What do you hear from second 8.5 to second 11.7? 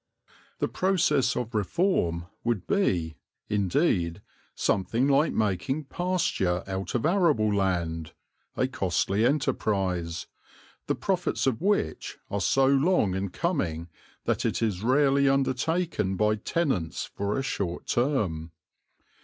a costly enterprise, the profits of